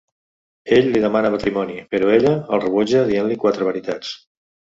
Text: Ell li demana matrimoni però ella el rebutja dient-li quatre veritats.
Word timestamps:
Ell 0.77 0.87
li 0.95 1.01
demana 1.03 1.29
matrimoni 1.35 1.75
però 1.91 2.09
ella 2.15 2.33
el 2.57 2.63
rebutja 2.65 3.05
dient-li 3.11 3.39
quatre 3.45 3.69
veritats. 3.71 4.17